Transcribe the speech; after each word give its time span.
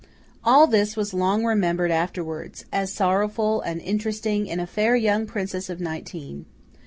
All 0.43 0.65
this 0.65 0.97
was 0.97 1.13
long 1.13 1.43
remembered 1.45 1.91
afterwards, 1.91 2.65
as 2.73 2.91
sorrowful 2.91 3.61
and 3.61 3.79
interesting 3.79 4.47
in 4.47 4.59
a 4.59 4.65
fair 4.65 4.95
young 4.95 5.27
princess 5.27 5.69
of 5.69 5.79
nineteen. 5.79 6.47